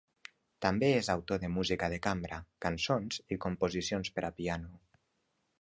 [0.65, 4.75] També és autor de música de cambra, cançons i composicions per a piano.